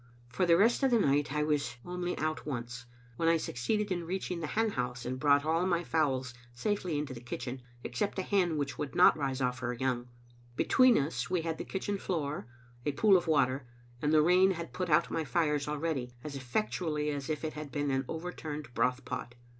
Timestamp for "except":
7.83-8.17